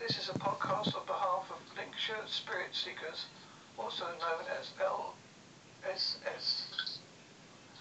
[0.00, 3.26] This is a podcast on behalf of Lincolnshire Spirit Seekers,
[3.78, 6.64] also known as LSS.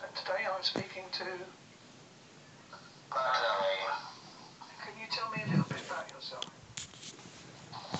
[0.03, 1.24] And today I'm speaking to.
[4.83, 6.44] Can you tell me a little bit about yourself?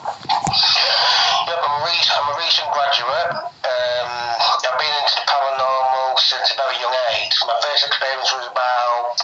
[0.04, 3.32] Yep, I'm a recent, I'm a recent graduate.
[3.40, 7.40] Um, I've been into the paranormal since a very young age.
[7.48, 9.16] My first experience was about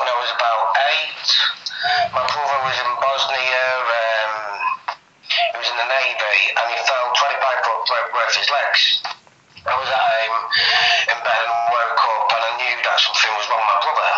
[0.00, 1.28] when I was about eight.
[2.12, 3.66] My brother was in Bosnia.
[3.86, 4.32] Um,
[5.28, 8.82] he was in the navy, and he fell 25 foot broke his legs.
[9.62, 10.38] I was at home
[11.14, 14.12] in bed and woke up, and I knew that something was wrong with my brother.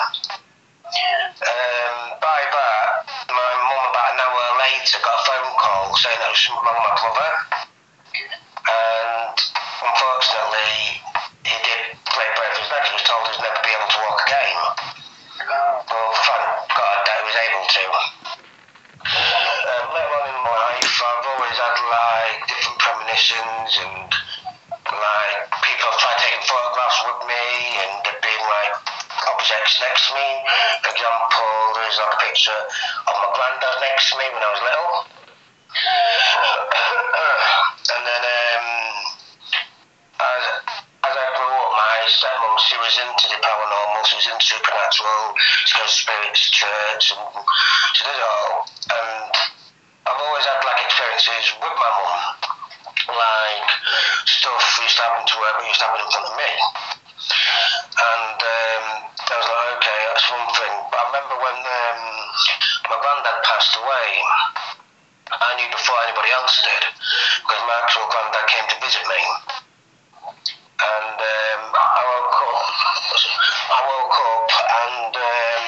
[1.45, 2.89] Um, by that,
[3.29, 6.81] my mum about an hour later got a phone call saying there was something wrong
[6.81, 7.58] with my brother.
[27.27, 27.45] Me
[27.83, 28.75] and been like
[29.35, 30.29] objects next to me.
[30.83, 32.63] For example, there's like a picture
[33.09, 35.07] of my granddad next to me when I was little.
[37.95, 38.67] and then um,
[40.19, 40.43] as,
[41.09, 45.39] as I grew up, my stepmom, she was into the paranormal, she was into supernatural,
[45.65, 47.23] she goes spirits church, and
[47.95, 48.67] she did it all.
[48.91, 49.31] And
[50.09, 52.21] I've always had like experiences with my mum,
[53.13, 53.69] like
[54.27, 56.51] stuff used to happen to her, but used to happen in front of me.
[60.19, 60.75] That's one thing.
[60.91, 62.03] But I remember when um,
[62.91, 64.09] my granddad passed away,
[65.31, 66.83] I knew before anybody else did,
[67.47, 69.23] because my actual granddad came to visit me.
[70.27, 72.67] And um, I woke up,
[73.71, 75.67] I woke up and um,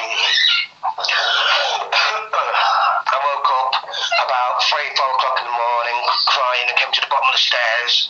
[3.06, 5.94] I woke up about three, four o'clock in the morning,
[6.26, 6.66] crying.
[6.66, 8.09] I came to the bottom of the stairs,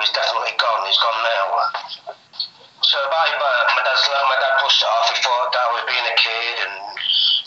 [0.00, 0.82] he's definitely gone.
[0.88, 1.46] He's gone now.
[2.80, 5.06] So by that, uh, my dad's my dad pushed it off.
[5.12, 6.74] He thought that was being a kid, and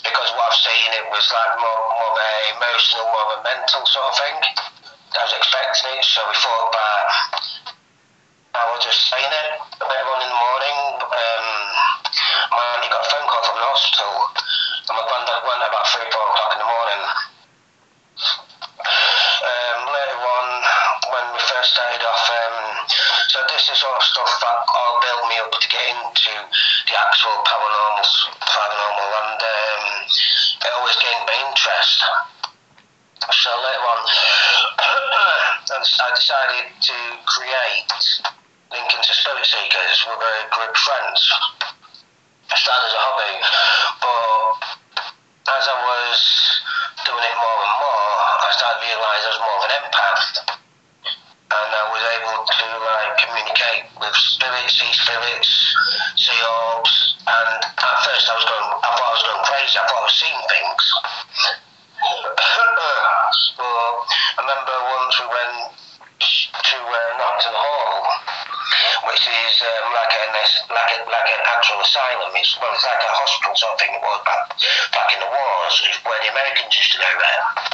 [0.06, 3.40] because what I've seen, it was like more, more of a emotional, more of a
[3.42, 4.36] mental sort of thing.
[5.14, 7.06] I was expecting it, so we thought that
[8.54, 9.53] I was just saying it.
[27.34, 28.06] The paranormal,
[28.46, 31.98] paranormal, and um, it always gained my interest.
[33.26, 34.00] So later on,
[35.66, 36.96] I decided to
[37.26, 37.90] create
[38.70, 41.20] Lincoln to Spirit Seekers with a group of friends.
[42.50, 43.34] I started as a hobby,
[43.98, 44.62] but
[45.58, 46.18] as I was
[47.02, 48.14] doing it more and more,
[48.46, 50.26] I started to realise I was more of an empath.
[51.54, 55.50] And I was able to like communicate with spirits, see spirits,
[56.16, 56.53] see orbs.
[57.24, 59.76] And at first I was going, I thought I was going crazy.
[59.80, 60.82] I thought I was seeing things.
[63.56, 65.56] but I remember once we went
[66.20, 68.04] to uh, Nocton Hall,
[69.08, 70.36] which is um, like an
[70.68, 72.28] like a, like an actual asylum.
[72.36, 73.96] It's well, it's like a hospital sort of thing.
[73.96, 74.44] It was back
[74.92, 75.74] back in the wars,
[76.04, 77.73] where the Americans used to go there.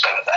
[0.00, 0.31] Be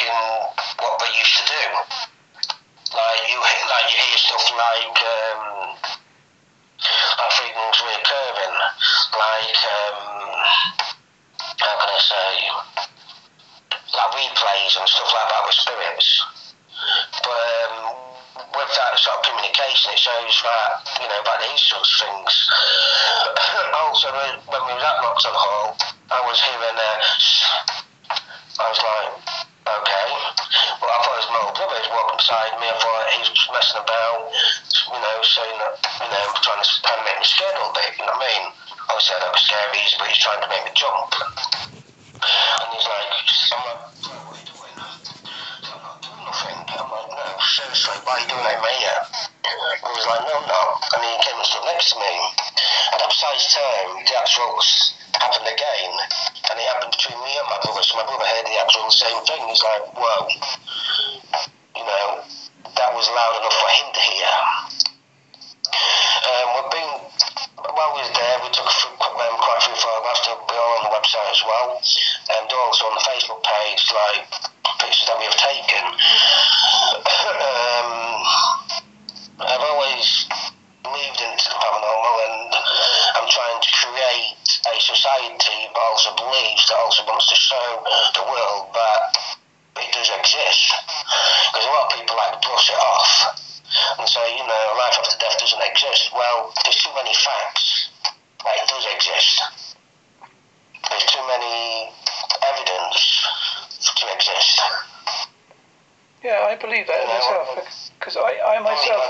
[0.00, 0.16] in
[0.80, 1.64] what they used to do.
[2.92, 4.96] Like you, like you hear stuff like.
[4.96, 5.72] Um,
[7.42, 8.56] think things reoccurring,
[9.18, 9.98] like um,
[11.58, 12.30] how can I say,
[13.94, 16.08] like replays and stuff like that with spirits.
[17.22, 17.94] But um,
[18.52, 22.34] with that sort of communication, it shows that you know about these is of things.
[23.80, 25.76] also, when we was at Roxon Hall,
[26.10, 26.98] I was hearing uh,
[28.60, 29.21] I was like,
[32.02, 32.66] He's beside me.
[32.66, 34.18] I thought he was messing about,
[34.90, 37.74] you know, saying that, you know, trying to, trying to make me scared a little
[37.78, 38.44] bit, you know what I mean?
[38.90, 41.10] Obviously, I don't scare but he's trying to make me jump.
[41.14, 43.08] And he's like,
[43.54, 43.78] I'm?
[45.62, 46.58] I'm not doing nothing.
[46.74, 48.82] I'm like, no, seriously, why are you doing that, mate?
[48.82, 50.62] And he was like, no, no.
[50.94, 52.14] And he came and stood next to me.
[52.92, 54.58] And at precise time, the actual
[55.22, 55.92] happened again,
[56.50, 57.82] and it happened between me and my brother.
[57.84, 59.40] So my brother heard the actual same thing.
[59.48, 60.28] He's like, "Whoa,
[63.02, 64.30] was loud enough for him to hear."
[66.22, 66.92] Um, we've been
[67.58, 70.22] while we were there, we took a few, um, quite a few photographs.
[70.22, 74.22] They're all on the website as well, and also on the Facebook page, like
[74.78, 75.82] pictures that we have taken.
[77.42, 77.90] um,
[79.50, 80.26] I've always
[80.82, 82.54] believed into the paranormal, and
[83.18, 87.82] I'm trying to create a society that also believes, that also wants to show
[88.14, 89.18] the world that
[89.82, 90.70] it does exist.
[91.52, 93.12] Because a lot of people like to brush it off
[93.98, 96.10] and say, you know, life after death doesn't exist.
[96.12, 97.90] Well, there's too many facts
[98.44, 99.76] that it does exist.
[100.90, 101.92] There's too many
[102.42, 103.28] evidence
[103.96, 104.60] to exist.
[106.22, 107.90] Yeah, I believe that myself.
[107.98, 109.02] Because I, I myself,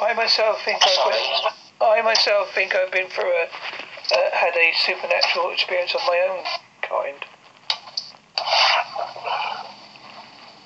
[0.00, 4.72] I myself think I've been, I myself think I've been through a, uh, had a
[4.84, 6.44] supernatural experience of my own
[6.82, 7.24] kind.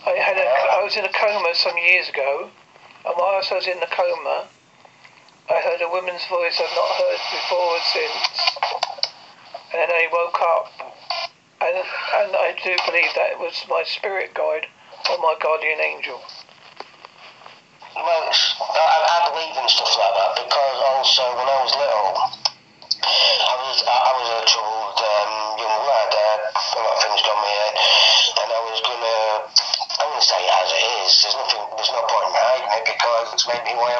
[0.06, 2.50] I had a, I was in a coma some years ago,
[3.04, 4.46] and whilst I was in the coma,
[5.50, 8.30] I heard a woman's voice I've not heard before or since,
[9.74, 10.70] and then I woke up,
[11.66, 14.70] and and I do believe that it was my spirit guide
[15.10, 16.22] or my guardian angel.
[17.98, 21.99] Well, I, I believe in stuff like that because also when I was little,
[33.52, 33.96] me who I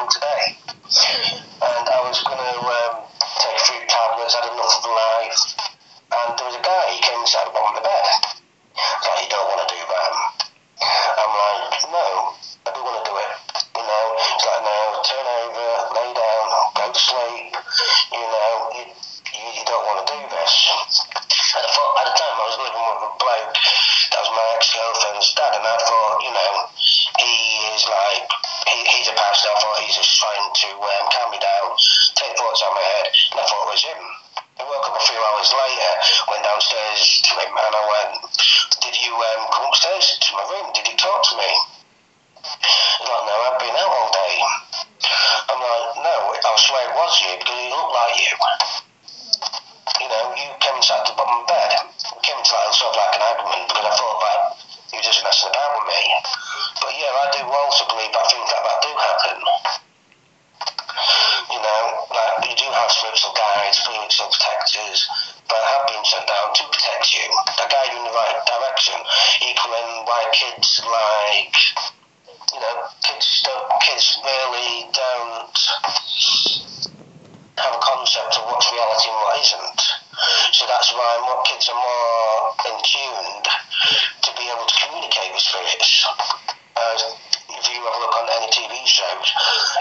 [88.85, 89.27] shows,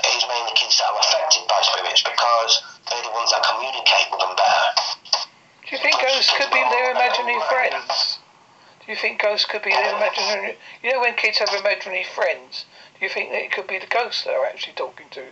[0.04, 4.09] it is mainly kids that are affected by spirits because they're the ones that communicate
[4.11, 4.69] with them better.
[5.66, 8.19] Do you think ghosts could be their imaginary friends?
[8.85, 10.59] Do you think ghosts could be their imaginary?
[10.83, 12.64] You know, when kids have imaginary friends,
[12.99, 15.25] do you think that it could be the ghosts they're actually talking to,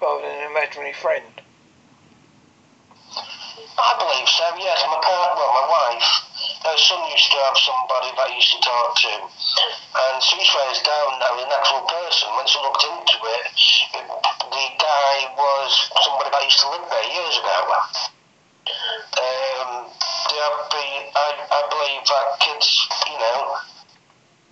[0.00, 1.42] rather than an imaginary friend?
[3.76, 4.80] I believe so, yes.
[4.88, 6.31] My partner, well, my wife,
[6.62, 9.12] her son used to have somebody that he used to talk to.
[9.18, 12.30] And swears down was an actual person.
[12.38, 13.44] Once she looked into it,
[13.98, 14.06] it
[14.52, 15.70] the guy was
[16.04, 17.58] somebody that used to live there years ago.
[19.18, 19.90] Um,
[20.72, 22.68] be, I, I believe that kids,
[23.10, 23.40] you know,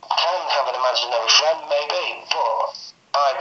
[0.05, 2.77] can have an imaginary friend, maybe, but
[3.17, 3.35] I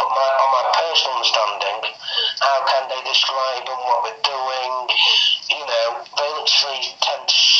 [0.00, 1.92] but my, on my personal understanding,
[2.40, 4.72] how can they describe them, what we're doing?
[5.52, 5.86] You know,
[6.16, 6.95] they literally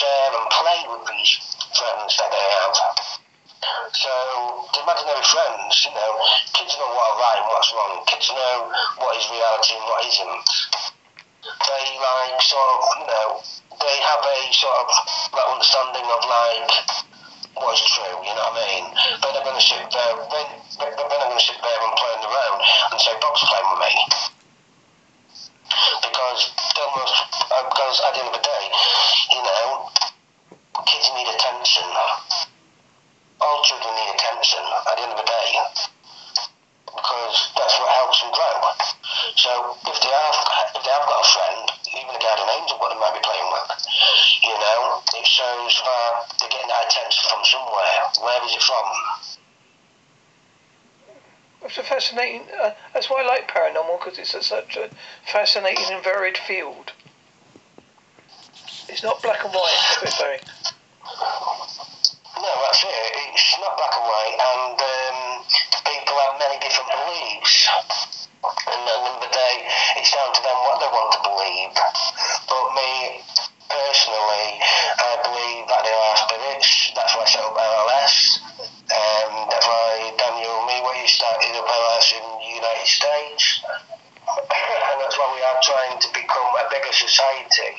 [0.06, 1.32] share and play with these
[1.74, 2.74] friends that they have.
[3.90, 4.12] So,
[4.70, 6.12] the imaginary friends, you know,
[6.54, 7.94] kids know what's right and what's wrong.
[8.06, 8.70] Kids know
[9.02, 10.46] what is reality and what isn't.
[11.42, 13.26] They, like, sort of, you know,
[13.80, 14.88] they have a sort of
[15.34, 16.70] like, understanding of, like,
[17.58, 18.84] what's true, you know what I mean?
[19.18, 20.44] They're not going to sit there, they,
[20.78, 22.58] they're not going to sit there and play on their own
[22.92, 24.35] and say, box playing with me.
[25.76, 28.64] Uh, because at the end of the day,
[29.32, 29.88] you know,
[30.88, 31.84] kids need attention.
[33.40, 35.48] All children need attention at the end of the day
[36.88, 38.56] because that's what helps them grow.
[39.36, 40.36] So if they have
[40.76, 43.48] if they have got a friend, even a guardian angel, what they might be playing
[43.52, 43.68] with,
[44.48, 48.00] you know, it shows that they're getting that attention from somewhere.
[48.24, 49.45] Where is it from?
[51.66, 52.46] It's a fascinating.
[52.62, 54.88] Uh, that's why I like paranormal because it's a, such a
[55.26, 56.92] fascinating and varied field.
[58.88, 60.38] It's not black and white, they say.
[62.38, 62.94] No, that's it.
[63.34, 65.42] It's not black and white, and um,
[65.90, 67.66] people have many different beliefs.
[68.46, 69.54] And at the end of the day,
[69.98, 71.74] it's down to them what they want to believe.
[72.46, 73.26] But me,
[73.66, 76.94] personally, I believe that there are spirits.
[76.94, 77.58] That's why I set up
[82.86, 83.60] States.
[84.26, 87.74] and that's why we are trying to become a bigger society,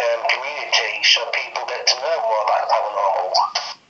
[0.00, 3.32] um, community, so people get to know more about paranormal.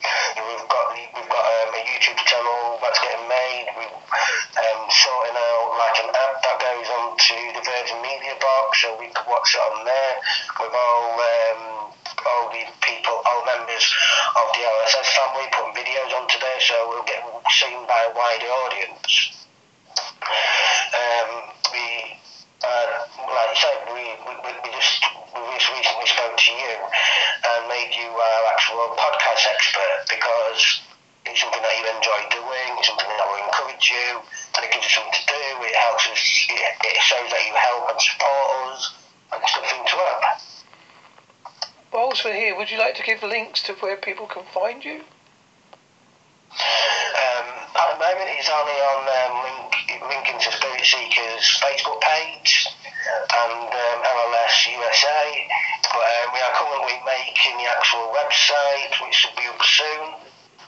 [0.04, 3.66] We've got we've got um, a YouTube channel that's getting made.
[3.78, 8.94] We're um, sorting out like an app that goes onto the Virgin Media box, so
[9.00, 10.14] we can watch it on there
[10.60, 11.60] with all um,
[12.26, 13.84] all the people, all members
[14.36, 18.50] of the LSS family, putting videos onto there, so we'll get seen by a wider
[18.66, 19.34] audience.
[20.94, 21.30] Um,
[21.72, 22.16] we,
[22.64, 22.86] uh,
[23.28, 25.04] like I said, we, we, we we just
[25.54, 26.74] we just recently spoke to you
[27.46, 30.82] and made you our actual podcast expert because
[31.26, 34.18] it's something that you enjoy doing, it's something that will encourage you,
[34.58, 35.44] and it gives you something to do.
[35.62, 36.18] It helps us.
[36.50, 38.98] It, shows that you help and support us,
[39.30, 40.42] and it's good thing to have.
[41.92, 45.06] Whilst we're here, would you like to give links to where people can find you?
[46.50, 47.46] Um,
[47.78, 49.70] at the moment, it's only on um,
[50.08, 52.68] link, linking to Spirit Seekers Facebook page
[53.04, 55.24] and um, LLS USA.
[55.92, 60.24] But um, we are currently making the actual website, which should be up soon.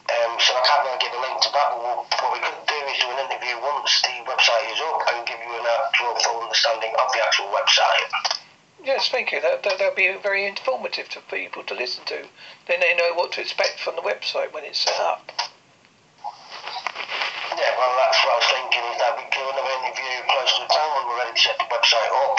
[0.06, 1.68] Um, so I can't really give a link to that.
[1.74, 5.02] But what what we could do is do an interview once the website is up
[5.10, 8.36] and give you an actual full understanding of the actual website.
[8.84, 9.40] Yes, thank you.
[9.40, 12.22] That, that, that'll be very informative to people to listen to.
[12.68, 15.26] Then they know what to expect from the website when it's set up.
[17.56, 18.75] Yeah, well, that's what I was thinking
[20.46, 22.38] interview close to the time when we're ready to set the website up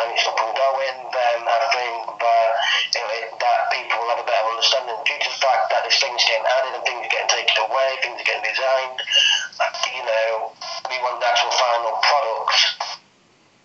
[0.00, 0.96] and it's up and going.
[1.12, 2.48] Then I think that,
[2.96, 6.00] you know, that people will have a better understanding due to the fact that there's
[6.00, 8.98] things getting added and things are getting taken away, things are getting designed.
[9.92, 10.56] You know,
[10.88, 13.04] we want the actual final product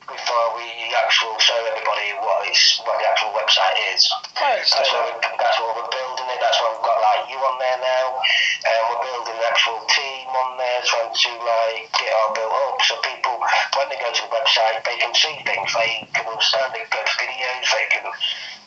[0.09, 0.67] before we
[0.97, 4.09] actually show everybody what it's what the actual website is.
[4.35, 5.31] I That's understand why, that.
[5.31, 6.39] we, that's why we're building it.
[6.41, 10.27] That's why we've got like you on there now, and we're building an actual team
[10.33, 13.37] on there, trying to like get our built up so people,
[13.79, 16.91] when they go to the website, they can see things, they can understand, they can
[16.91, 18.03] go to videos, they can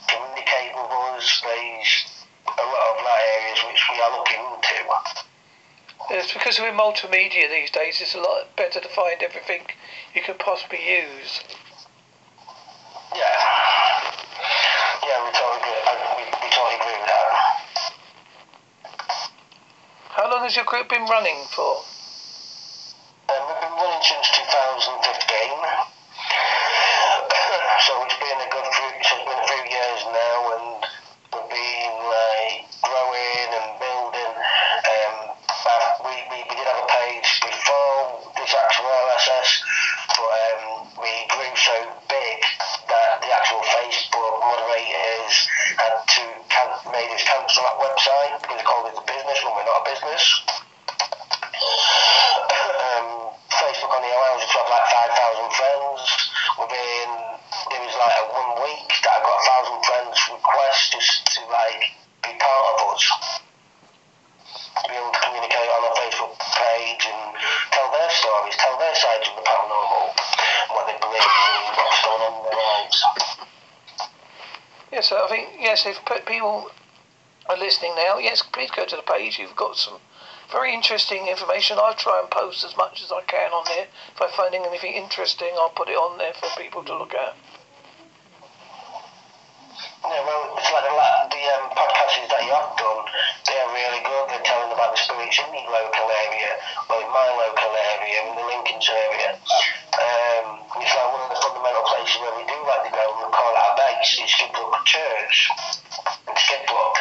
[0.09, 1.28] communicate with us.
[1.45, 1.92] There's
[2.49, 4.73] a lot of like areas which we are looking into.
[6.16, 8.00] It's because we're multimedia these days.
[8.00, 9.69] It's a lot better to find everything
[10.14, 11.40] you could possibly use.
[13.14, 13.37] Yeah.
[15.04, 16.09] Yeah, we totally agree.
[16.16, 17.33] We, we totally agree with that.
[20.09, 21.85] How long has your group been running for?
[23.33, 25.22] Um, we've been running since 2015.
[75.73, 75.87] Yes.
[75.87, 76.71] If people
[77.49, 79.38] are listening now, yes, please go to the page.
[79.38, 79.99] You've got some
[80.50, 81.79] very interesting information.
[81.81, 83.87] I'll try and post as much as I can on there.
[84.14, 87.35] If I'm finding anything interesting, I'll put it on there for people to look at.
[90.05, 93.03] Yeah, well, it's like la- the um, podcasts that you have done,
[93.47, 94.25] they're really good.
[94.31, 96.51] They're telling about the spirits in the local area,
[96.87, 99.31] well, in my local area, in the Lincolnshire area.
[99.93, 103.49] Um, it's like one of the fundamental places where we do like to go call
[103.49, 104.21] it our base.
[104.21, 105.37] It's Skidbrook Church.
[106.29, 106.97] In Skidbrook.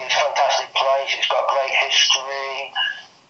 [0.00, 1.10] it's a fantastic place.
[1.14, 2.72] It's got great history.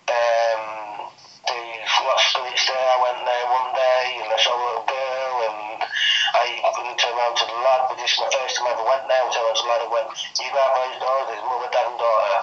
[0.08, 1.10] Um,
[1.50, 2.78] there's lots of spirits there.
[2.78, 4.86] I went there one day and I saw a little
[6.84, 8.76] and I and turned around to the lad, but this is my first time I
[8.76, 11.24] ever went there, so I was the lad who went, you go out those doors,
[11.32, 12.36] there's mother, dad and daughter.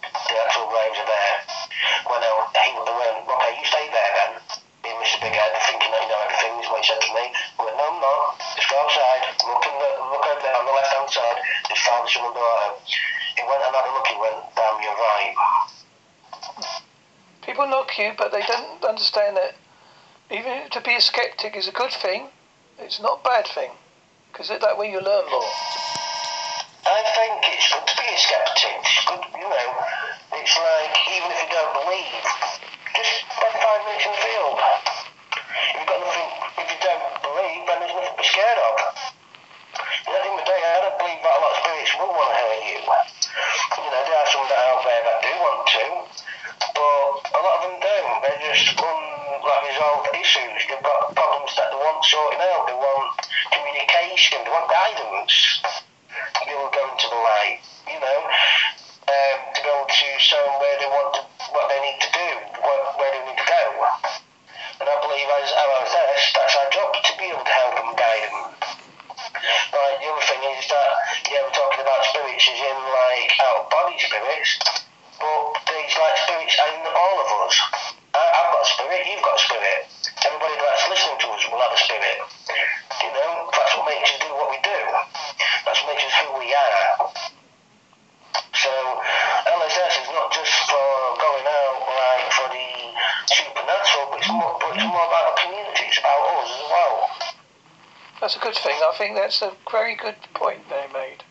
[0.00, 1.36] The actual graves are there.
[2.06, 4.32] Went out, he went, okay, you stay there then.
[4.80, 5.18] Me and Mr.
[5.20, 7.24] Big Head, thinking that you know everything, is what he said to me.
[7.34, 8.14] I went, no.
[8.54, 11.82] Just go outside, look, in the, look over there on the left hand side, there's
[11.82, 12.70] father, son and daughter.
[13.34, 15.34] He went and had a look, he went, damn, you're right.
[17.42, 19.58] People knock you, but they don't understand that
[20.30, 22.30] even to be a skeptic is a good thing.
[22.80, 23.70] It's not a bad thing,
[24.32, 25.52] because that way you learn more.
[26.88, 28.72] I think it's good to be a skeptic.
[28.82, 29.68] It's good, you know.
[30.40, 32.24] It's like even if you don't believe,
[32.96, 34.56] just spend five minutes in the field.
[34.58, 38.74] If you've got nothing, if you don't believe, then there's nothing to be scared of.
[38.80, 42.10] At the end of the day, I don't believe that a lot of spirits will
[42.16, 42.80] want to hurt you.
[42.80, 45.84] You know, there are some that out there that do want to,
[46.74, 48.14] but a lot of them don't.
[48.24, 50.58] They're just unresolved issues.
[50.66, 52.68] They've got problems that want sorting out.
[52.68, 53.08] They want
[53.56, 54.44] communication.
[54.44, 55.64] They want guidance.
[56.44, 57.64] They will go into the light.
[57.88, 58.20] You know,
[59.10, 62.28] um, to go to show them where they want to, what they need to do,
[62.62, 63.64] where, where they need to go.
[64.80, 68.30] And I believe as LSS, that's our job to be able to help them, guide
[68.30, 68.48] them.
[69.74, 70.90] Right, the other thing is that,
[71.28, 74.56] yeah, we're talking about spirits as in like out body spirits,
[75.20, 77.54] but there's like spirits in all of us.
[78.14, 79.99] I, I've got spirit, you've got spirit.
[98.30, 98.78] That's a good thing.
[98.78, 101.26] I think that's a very good point they made.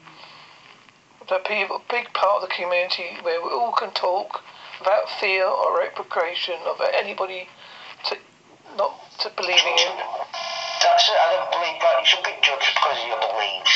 [1.31, 4.43] That people, a big part of the community where we all can talk
[4.83, 7.47] without fear or repercussion of anybody
[8.11, 8.19] to
[8.75, 9.95] not to believing in.
[10.83, 11.15] That's it.
[11.15, 13.75] I don't believe that you should be judged because of your beliefs.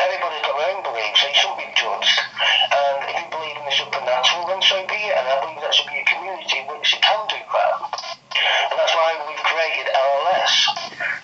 [0.00, 2.16] Everybody's got their own beliefs, so you shouldn't be judged.
[2.16, 5.20] And if you believe in the supernatural, then so be it.
[5.20, 8.21] And I believe that should be a community which can do that.
[8.34, 10.54] And that's why we've created LLS.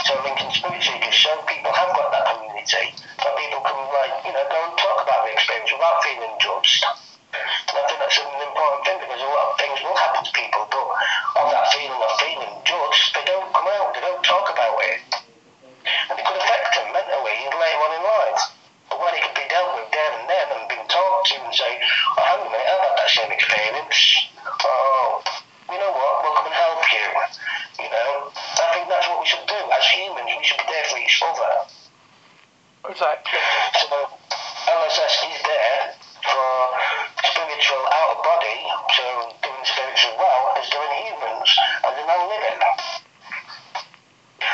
[0.04, 2.92] So Lincoln Spirit Seekers, so people have got that community.
[3.24, 6.84] That people can, like, you know, go and talk about the experience without feeling judged.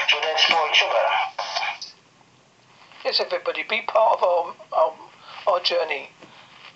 [0.09, 1.95] So they support each other.
[3.05, 4.93] Yes, everybody, be part of our, our,
[5.47, 6.11] our journey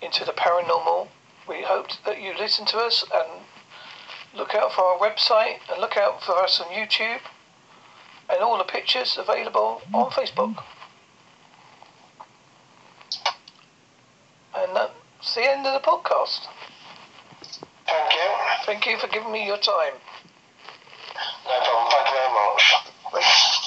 [0.01, 1.07] into the paranormal.
[1.47, 3.43] We hope that you listen to us and
[4.35, 7.21] look out for our website and look out for us on YouTube
[8.29, 10.63] and all the pictures available on Facebook.
[14.55, 16.47] And that's the end of the podcast.
[17.87, 18.29] Thank you.
[18.65, 19.93] Thank you for giving me your time.
[21.49, 21.87] No problem.
[21.91, 22.75] Thank you very much.
[23.13, 23.58] Thank-